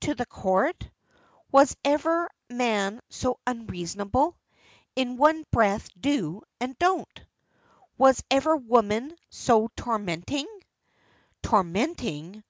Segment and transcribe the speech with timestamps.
[0.00, 0.90] "To the Court?
[1.52, 4.36] Was ever man so unreasonable?
[4.96, 7.22] In one breath 'do' and 'don't'!"
[7.96, 10.48] "Was ever woman so tormenting?"
[11.44, 12.42] "Tormenting?